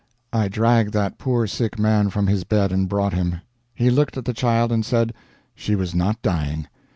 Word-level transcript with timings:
I 0.33 0.47
dragged 0.47 0.93
that 0.93 1.19
poor 1.19 1.45
sick 1.45 1.77
man 1.77 2.09
from 2.09 2.25
his 2.25 2.43
bed 2.43 2.71
and 2.71 2.89
brought 2.89 3.13
him. 3.13 3.41
He 3.75 3.91
looked 3.91 4.17
at 4.17 4.25
the 4.25 4.33
child 4.33 4.71
and 4.71 4.83
said 4.83 5.13
she 5.53 5.75
was 5.75 5.93
not 5.93 6.19
dying. 6.23 6.67